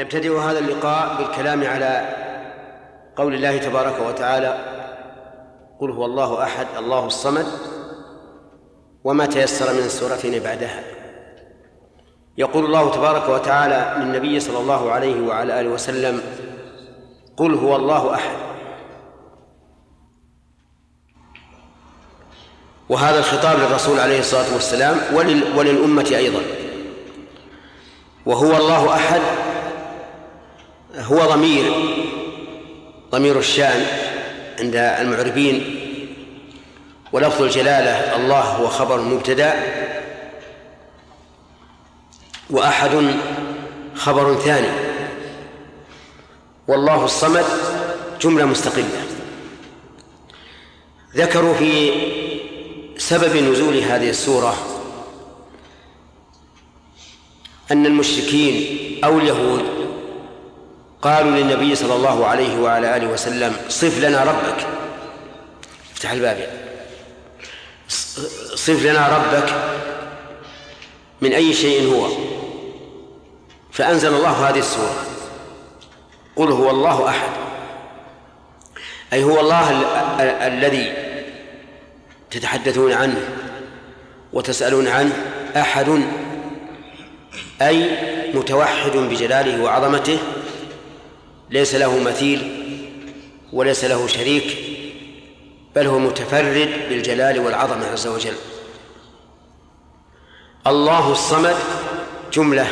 نبتدئ 0.00 0.38
هذا 0.38 0.58
اللقاء 0.58 1.16
بالكلام 1.18 1.64
على 1.64 2.08
قول 3.16 3.34
الله 3.34 3.58
تبارك 3.58 4.00
وتعالى 4.08 4.58
قل 5.80 5.90
هو 5.90 6.04
الله 6.04 6.42
أحد 6.42 6.66
الله 6.78 7.06
الصمد 7.06 7.46
وما 9.04 9.26
تيسر 9.26 9.72
من 9.72 9.78
السورتين 9.78 10.42
بعدها. 10.42 10.82
يقول 12.38 12.64
الله 12.64 12.90
تبارك 12.90 13.28
وتعالى 13.28 14.04
للنبي 14.04 14.40
صلى 14.40 14.58
الله 14.58 14.92
عليه 14.92 15.26
وعلى 15.26 15.60
آله 15.60 15.68
وسلم 15.70 16.22
قل 17.36 17.54
هو 17.54 17.76
الله 17.76 18.14
أحد. 18.14 18.36
وهذا 22.88 23.18
الخطاب 23.18 23.58
للرسول 23.58 24.00
عليه 24.00 24.18
الصلاة 24.18 24.54
والسلام 24.54 24.96
ولل 25.14 25.58
وللأمة 25.58 26.10
أيضا. 26.16 26.40
وهو 28.26 28.56
الله 28.56 28.94
أحد 28.94 29.20
هو 30.94 31.18
ضمير 31.18 31.72
ضمير 33.10 33.38
الشأن 33.38 33.86
عند 34.60 34.76
المعربين. 34.76 35.76
ولفظ 37.12 37.42
الجلالة 37.42 38.16
الله 38.16 38.40
هو 38.40 38.68
خبر 38.68 39.00
مبتدأ 39.00 39.54
وأحد 42.50 42.90
خبر 43.94 44.34
ثاني. 44.34 44.90
والله 46.68 47.04
الصمد 47.04 47.44
جملة 48.20 48.44
مستقلة. 48.44 49.06
ذكروا 51.16 51.54
في 51.54 51.92
سبب 52.96 53.36
نزول 53.36 53.76
هذه 53.76 54.10
السورة 54.10 54.54
أن 57.70 57.86
المشركين 57.86 58.76
أو 59.04 59.18
اليهود 59.18 59.89
قالوا 61.02 61.30
للنبي 61.30 61.74
صلى 61.74 61.94
الله 61.94 62.26
عليه 62.26 62.58
وعلى 62.58 62.96
آله 62.96 63.06
وسلم 63.06 63.56
صف 63.68 63.98
لنا 63.98 64.24
ربك. 64.24 64.66
افتح 65.92 66.10
الباب 66.10 66.48
صف 68.54 68.84
لنا 68.84 69.08
ربك 69.08 69.54
من 71.20 71.32
أي 71.32 71.54
شيء 71.54 71.94
هو. 71.94 72.08
فأنزل 73.72 74.14
الله 74.14 74.48
هذه 74.48 74.58
السورة. 74.58 75.04
قل 76.36 76.52
هو 76.52 76.70
الله 76.70 77.08
أحد. 77.08 77.30
أي 79.12 79.24
هو 79.24 79.40
الله 79.40 79.70
الذي 80.46 80.92
تتحدثون 82.30 82.92
عنه 82.92 83.20
وتسألون 84.32 84.88
عنه 84.88 85.12
أحد 85.56 86.02
أي 87.62 87.90
متوحد 88.34 88.96
بجلاله 88.96 89.62
وعظمته 89.62 90.18
ليس 91.50 91.74
له 91.74 91.98
مثيل 91.98 92.66
وليس 93.52 93.84
له 93.84 94.06
شريك 94.06 94.56
بل 95.76 95.86
هو 95.86 95.98
متفرد 95.98 96.70
بالجلال 96.88 97.38
والعظمة 97.38 97.86
عز 97.86 98.06
وجل. 98.06 98.34
الله 100.66 101.12
الصمد 101.12 101.56
جملة 102.32 102.66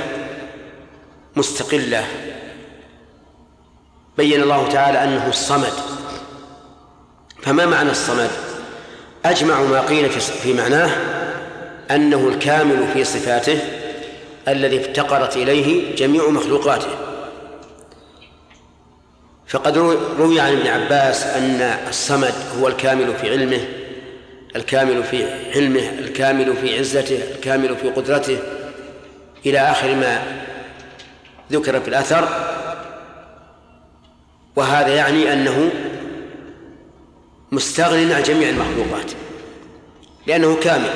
مستقلة. 1.36 2.04
بين 4.16 4.42
الله 4.42 4.68
تعالى 4.68 5.04
أنه 5.04 5.28
الصمد. 5.28 5.72
فما 7.42 7.66
معنى 7.66 7.90
الصمد؟ 7.90 8.30
أجمع 9.24 9.62
ما 9.62 9.80
قيل 9.80 10.10
في 10.10 10.52
معناه 10.54 10.90
أنه 11.90 12.28
الكامل 12.28 12.88
في 12.92 13.04
صفاته 13.04 13.60
الذي 14.48 14.80
افتقرت 14.80 15.36
إليه 15.36 15.96
جميع 15.96 16.28
مخلوقاته. 16.28 17.07
فقد 19.48 19.78
روي 20.18 20.40
عن 20.40 20.52
ابن 20.52 20.66
عباس 20.66 21.26
أن 21.26 21.60
الصمد 21.88 22.34
هو 22.58 22.68
الكامل 22.68 23.14
في 23.14 23.30
علمه 23.30 23.60
الكامل 24.56 25.04
في 25.04 25.26
حلمه 25.52 25.88
الكامل 25.98 26.56
في 26.56 26.78
عزته 26.78 27.20
الكامل 27.34 27.76
في 27.76 27.88
قدرته 27.88 28.38
إلى 29.46 29.58
آخر 29.58 29.94
ما 29.94 30.22
ذكر 31.52 31.80
في 31.80 31.88
الأثر. 31.88 32.28
وهذا 34.56 34.94
يعني 34.94 35.32
أنه 35.32 35.70
مستغن 37.52 38.12
عن 38.12 38.22
جميع 38.22 38.48
المخلوقات 38.48 39.12
لأنه 40.26 40.56
كامل. 40.56 40.90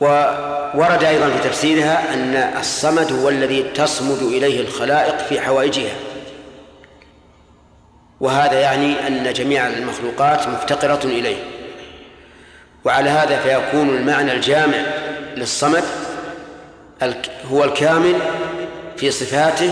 وورد 0.00 1.04
أيضا 1.04 1.30
في 1.30 1.48
تفسيرها 1.48 2.14
أن 2.14 2.34
الصمد 2.60 3.12
هو 3.12 3.28
الذي 3.28 3.62
تصمد 3.62 4.22
إليه 4.22 4.60
الخلائق 4.60 5.18
في 5.18 5.40
حوائجها. 5.40 6.05
وهذا 8.20 8.60
يعني 8.60 9.06
أن 9.06 9.32
جميع 9.32 9.66
المخلوقات 9.66 10.48
مفتقرة 10.48 11.04
إليه. 11.04 11.36
وعلى 12.84 13.10
هذا 13.10 13.40
فيكون 13.40 13.88
المعنى 13.88 14.32
الجامع 14.32 14.78
للصمد 15.36 15.84
هو 17.50 17.64
الكامل 17.64 18.14
في 18.96 19.10
صفاته 19.10 19.70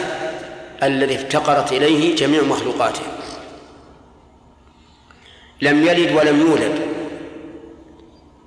الذي 0.82 1.15
افتقرت 1.15 1.72
إليه 1.72 2.16
جميع 2.16 2.43
مخلوقاته. 2.43 3.03
لم 5.62 5.87
يلد 5.87 6.12
ولم 6.12 6.41
يولد. 6.41 6.81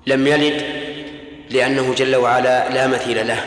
لم 0.07 0.27
يلد 0.27 0.63
لأنه 1.49 1.93
جل 1.93 2.15
وعلا 2.15 2.69
لا 2.69 2.87
مثيل 2.87 3.27
له. 3.27 3.45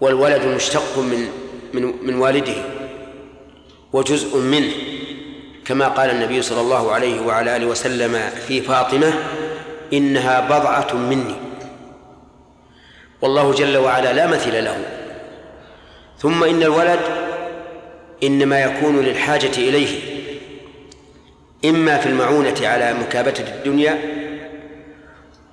والولد 0.00 0.44
مشتق 0.44 0.98
من 0.98 1.28
من 1.74 1.94
من 2.02 2.14
والده. 2.14 2.79
وجزء 3.92 4.38
منه 4.38 4.72
كما 5.64 5.88
قال 5.88 6.10
النبي 6.10 6.42
صلى 6.42 6.60
الله 6.60 6.92
عليه 6.92 7.20
وعلى 7.20 7.56
آله 7.56 7.66
وسلم 7.66 8.30
في 8.48 8.60
فاطمة 8.60 9.12
إنها 9.92 10.40
بضعة 10.40 10.94
مني. 10.94 11.34
والله 13.22 13.52
جل 13.52 13.76
وعلا 13.76 14.12
لا 14.12 14.26
مثل 14.26 14.64
له. 14.64 14.84
ثم 16.18 16.44
إن 16.44 16.62
الولد 16.62 17.00
إنما 18.22 18.60
يكون 18.60 19.00
للحاجة 19.00 19.56
إليه 19.58 20.00
إما 21.64 21.98
في 21.98 22.06
المعونة 22.06 22.56
على 22.62 22.94
مكابده 22.94 23.44
الدنيا 23.48 23.98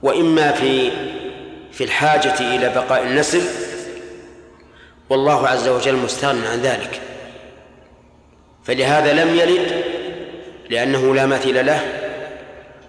وإما 0.04 0.52
في 0.52 0.92
في 1.72 1.84
الحاجة 1.84 2.40
إلى 2.40 2.70
بقاء 2.70 3.04
النسل. 3.04 3.42
والله 5.10 5.48
عز 5.48 5.68
وجل 5.68 5.96
مستغن 5.96 6.44
عن 6.52 6.62
ذلك. 6.62 7.02
فلهذا 8.68 9.14
لم 9.14 9.36
يلد 9.36 9.84
لأنه 10.70 11.16
لا 11.16 11.26
مثيل 11.26 11.66
له 11.66 11.82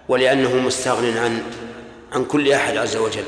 ولأنه 0.09 0.55
مستغن 0.55 1.17
عن 1.17 1.43
عن 2.11 2.25
كل 2.25 2.51
أحد 2.51 2.77
عز 2.77 2.95
وجل. 2.95 3.23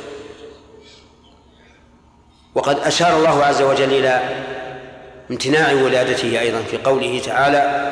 وقد 2.55 2.79
أشار 2.79 3.17
الله 3.17 3.43
عز 3.43 3.61
وجل 3.61 3.93
إلى 3.93 4.21
امتناع 5.31 5.71
ولادته 5.71 6.39
أيضا 6.39 6.61
في 6.61 6.77
قوله 6.77 7.21
تعالى 7.25 7.91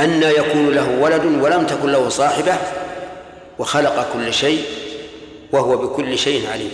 أن 0.00 0.22
يكون 0.22 0.70
له 0.70 0.98
ولد 1.00 1.24
ولم 1.24 1.66
تكن 1.66 1.92
له 1.92 2.08
صاحبة 2.08 2.56
وخلق 3.58 4.12
كل 4.12 4.34
شيء 4.34 4.64
وهو 5.52 5.76
بكل 5.76 6.18
شيء 6.18 6.50
عليم. 6.52 6.72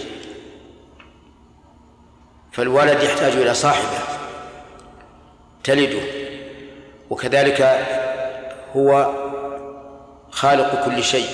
فالولد 2.52 3.02
يحتاج 3.02 3.32
إلى 3.32 3.54
صاحبة 3.54 3.98
تلده. 5.64 6.17
وكذلك 7.10 7.86
هو 8.76 9.14
خالق 10.30 10.84
كل 10.84 11.04
شيء. 11.04 11.28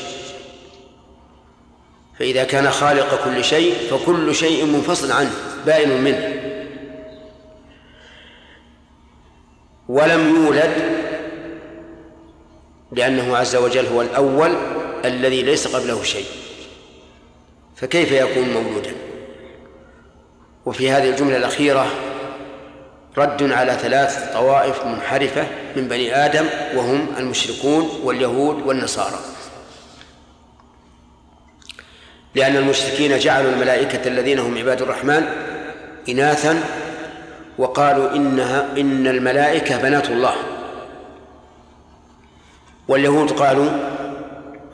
فإذا 2.19 2.45
كان 2.45 2.71
خالق 2.71 3.25
كل 3.25 3.45
شيء 3.45 3.75
فكل 3.91 4.35
شيء 4.35 4.65
منفصل 4.65 5.13
عنه 5.13 5.31
بائن 5.67 6.03
منه. 6.05 6.41
ولم 9.89 10.37
يولد 10.37 10.73
لأنه 12.93 13.37
عز 13.37 13.57
وجل 13.57 13.87
هو 13.87 14.03
الأول 14.03 14.55
الذي 15.05 15.43
ليس 15.43 15.77
قبله 15.77 16.03
شيء. 16.03 16.27
فكيف 17.77 18.13
يكون 18.13 18.49
مولودا؟ 18.49 18.95
وفي 20.67 20.91
هذه 20.91 21.11
الجملة 21.11 21.37
الأخيرة 21.37 21.87
رد 23.19 23.53
على 23.53 23.73
ثلاث 23.73 24.33
طوائف 24.33 24.87
منحرفة 24.87 25.47
من 25.77 25.89
بني 25.89 26.15
آدم 26.27 26.47
وهم 26.77 27.07
المشركون 27.19 28.01
واليهود 28.03 28.67
والنصارى. 28.67 29.19
لأن 32.35 32.57
المشركين 32.57 33.19
جعلوا 33.19 33.53
الملائكة 33.53 34.09
الذين 34.09 34.39
هم 34.39 34.59
عباد 34.59 34.83
الرحمن 34.83 35.27
إناثا 36.09 36.61
وقالوا 37.59 38.17
إنها 38.17 38.67
إن 38.79 39.07
الملائكة 39.07 39.83
بنات 39.83 40.11
الله. 40.11 40.35
واليهود 42.89 43.31
قالوا 43.31 43.71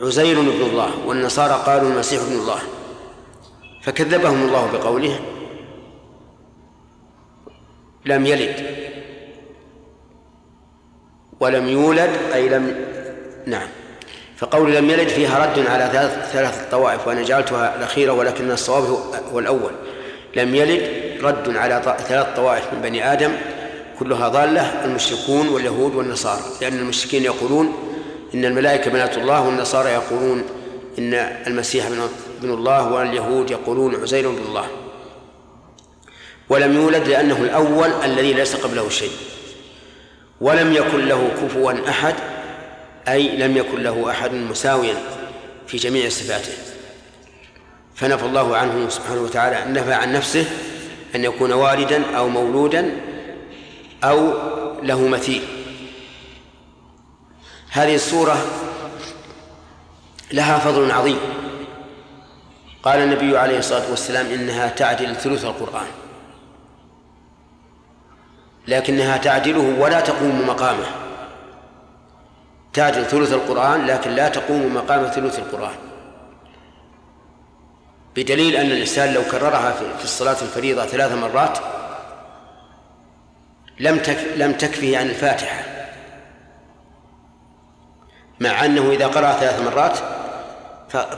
عزير 0.03 0.41
ابن 0.41 0.49
الله 0.49 0.91
والنصارى 1.07 1.63
قالوا 1.67 1.91
المسيح 1.91 2.23
ابن 2.23 2.33
الله. 2.33 2.61
فكذبهم 3.83 4.43
الله 4.43 4.71
بقوله 4.73 5.21
لم 8.07 8.27
يلد. 8.27 8.55
ولم 11.41 11.69
يولد 11.69 12.11
أي 12.35 12.49
لم 12.49 12.75
نعم. 13.47 13.69
فقول 14.37 14.75
لم 14.75 14.91
يلد 14.91 15.09
فيها 15.09 15.47
رد 15.47 15.67
على 15.67 15.91
ثلاث 15.93 16.33
ثلاث 16.33 16.71
طوائف 16.71 17.07
وأنا 17.07 17.23
جعلتها 17.23 17.77
الأخيرة 17.77 18.13
ولكن 18.13 18.51
الصواب 18.51 18.85
هو 19.33 19.39
الأول 19.39 19.71
لم 20.37 20.55
يلد 20.55 20.83
رد 21.23 21.57
على 21.57 21.83
ثلاث 22.09 22.37
طوائف 22.37 22.65
من 22.73 22.83
بني 22.83 23.13
آدم 23.13 23.33
كلها 23.99 24.29
ضالة 24.29 24.85
المشركون 24.85 25.49
واليهود 25.49 25.95
والنصارى. 25.95 26.41
لأن 26.61 26.79
المشركين 26.79 27.25
يقولون 27.25 27.73
إن 28.35 28.45
الملائكة 28.45 28.91
بنات 28.91 29.19
الله 29.19 29.47
والنصارى 29.47 29.89
يقولون 29.89 30.43
إن 30.99 31.15
المسيح 31.47 31.89
بن 32.43 32.51
الله 32.51 32.93
واليهود 32.93 33.51
يقولون 33.51 34.03
عزير 34.03 34.31
بن 34.31 34.43
الله. 34.49 34.67
ولم 36.51 36.75
يولد 36.75 37.09
لأنه 37.09 37.37
الأول 37.37 37.91
الذي 38.05 38.33
ليس 38.33 38.57
قبله 38.57 38.89
شيء. 38.89 39.13
ولم 40.41 40.73
يكن 40.73 41.09
له 41.09 41.31
كفوا 41.43 41.89
أحد 41.89 42.15
أي 43.09 43.37
لم 43.37 43.57
يكن 43.57 43.83
له 43.83 44.11
أحد 44.11 44.33
مساويا 44.33 44.95
في 45.67 45.77
جميع 45.77 46.09
صفاته. 46.09 46.53
فنفى 47.95 48.25
الله 48.25 48.57
عنه 48.57 48.89
سبحانه 48.89 49.21
وتعالى 49.21 49.81
نفى 49.81 49.93
عن 49.93 50.13
نفسه 50.13 50.45
أن 51.15 51.25
يكون 51.25 51.53
والدا 51.53 52.17
أو 52.17 52.29
مولودا 52.29 52.97
أو 54.05 54.33
له 54.83 55.09
مثيل. 55.09 55.43
هذه 57.71 57.95
السورة 57.95 58.47
لها 60.33 60.59
فضل 60.59 60.91
عظيم. 60.91 61.19
قال 62.83 62.99
النبي 63.01 63.39
عليه 63.39 63.59
الصلاة 63.59 63.91
والسلام 63.91 64.27
إنها 64.27 64.69
تعدل 64.69 65.17
ثلث 65.17 65.45
القرآن. 65.45 65.87
لكنها 68.69 69.17
تعدله 69.17 69.81
ولا 69.81 70.01
تقوم 70.01 70.47
مقامه. 70.49 70.87
تعدل 72.73 73.05
ثلث 73.05 73.33
القرآن 73.33 73.87
لكن 73.87 74.11
لا 74.11 74.29
تقوم 74.29 74.75
مقام 74.75 75.07
ثلث 75.07 75.39
القرآن. 75.39 75.75
بدليل 78.17 78.57
أن 78.57 78.67
الإنسان 78.67 79.15
لو 79.15 79.23
كررها 79.23 79.71
في 79.71 80.05
الصلاة 80.05 80.37
الفريضة 80.43 80.87
ثلاث 80.87 81.13
مرات 81.13 81.59
لم 83.81 83.99
تك 83.99 84.19
لم 84.37 84.53
تكفه 84.53 84.99
عن 84.99 85.07
الفاتحة. 85.07 85.63
مع 88.41 88.65
أنه 88.65 88.91
إذا 88.91 89.07
قرأ 89.07 89.33
ثلاث 89.33 89.61
مرات 89.61 89.99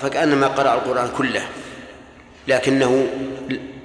فكأنما 0.00 0.46
قرأ 0.46 0.74
القرآن 0.74 1.08
كله. 1.16 1.42
لكنه 2.48 3.06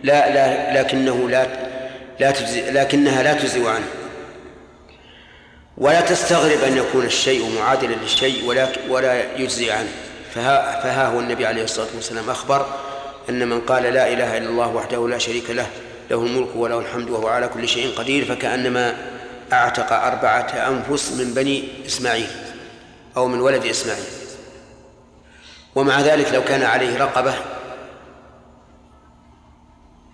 لا 0.03 0.33
لا 0.33 0.81
لكنه 0.81 1.29
لا 1.29 1.66
لا 2.19 2.31
تجزي 2.31 2.71
لكنها 2.71 3.23
لا 3.23 3.33
تجزي 3.33 3.69
عنه. 3.69 3.87
ولا 5.77 6.01
تستغرب 6.01 6.63
أن 6.63 6.77
يكون 6.77 7.05
الشيء 7.05 7.59
معادلا 7.59 7.95
للشيء 7.95 8.45
ولا 8.45 8.67
ولا 8.89 9.37
يجزي 9.37 9.71
عنه. 9.71 9.89
فها, 10.35 10.81
فها 10.81 11.07
هو 11.07 11.19
النبي 11.19 11.45
عليه 11.45 11.63
الصلاة 11.63 11.87
والسلام 11.95 12.29
أخبر 12.29 12.65
أن 13.29 13.47
من 13.47 13.61
قال 13.61 13.83
لا 13.83 14.13
إله 14.13 14.37
إلا 14.37 14.49
الله 14.49 14.67
وحده 14.67 15.07
لا 15.07 15.17
شريك 15.17 15.49
له 15.49 15.67
له 16.11 16.17
الملك 16.17 16.55
وله 16.55 16.79
الحمد 16.79 17.09
وهو 17.09 17.27
على 17.27 17.47
كل 17.47 17.67
شيء 17.67 17.95
قدير 17.97 18.25
فكأنما 18.25 18.95
أعتق 19.53 19.93
أربعة 19.93 20.47
أنفس 20.67 21.11
من 21.11 21.33
بني 21.33 21.63
إسماعيل 21.85 22.27
أو 23.17 23.27
من 23.27 23.41
ولد 23.41 23.65
إسماعيل. 23.65 24.03
ومع 25.75 26.01
ذلك 26.01 26.33
لو 26.33 26.43
كان 26.43 26.63
عليه 26.63 26.97
رقبة 26.97 27.33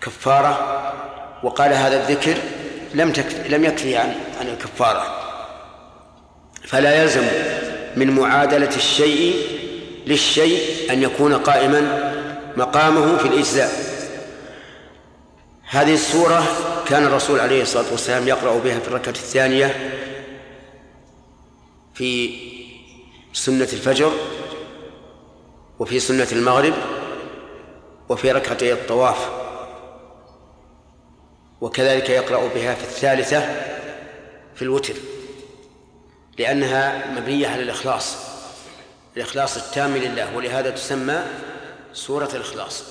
كفارة 0.01 0.82
وقال 1.43 1.73
هذا 1.73 2.09
الذكر 2.09 2.37
لم 2.93 3.11
تكفي 3.11 3.49
لم 3.49 3.63
يكفي 3.63 3.97
عن 3.97 4.15
عن 4.39 4.47
الكفارة. 4.47 5.19
فلا 6.67 7.01
يلزم 7.03 7.23
من 7.95 8.11
معادلة 8.11 8.75
الشيء 8.75 9.35
للشيء 10.07 10.91
أن 10.91 11.03
يكون 11.03 11.33
قائما 11.33 12.13
مقامه 12.57 13.17
في 13.17 13.27
الإجزاء. 13.27 13.71
هذه 15.69 15.93
السورة 15.93 16.43
كان 16.87 17.03
الرسول 17.03 17.39
عليه 17.39 17.61
الصلاة 17.61 17.91
والسلام 17.91 18.27
يقرأ 18.27 18.59
بها 18.59 18.79
في 18.79 18.87
الركعة 18.87 19.11
الثانية 19.11 19.75
في 21.93 22.35
سنة 23.33 23.67
الفجر 23.73 24.11
وفي 25.79 25.99
سنة 25.99 26.27
المغرب 26.31 26.73
وفي 28.09 28.31
ركعتي 28.31 28.73
الطواف. 28.73 29.42
وكذلك 31.63 32.09
يقرأ 32.09 32.47
بها 32.47 32.75
في 32.75 32.83
الثالثة 32.83 33.39
في 34.55 34.61
الوتر 34.61 34.93
لأنها 36.39 37.11
مبنية 37.11 37.47
على 37.47 37.63
الإخلاص 37.63 38.15
الإخلاص 39.17 39.57
التام 39.57 39.97
لله 39.97 40.35
ولهذا 40.35 40.69
تسمى 40.69 41.23
سورة 41.93 42.29
الإخلاص. 42.33 42.83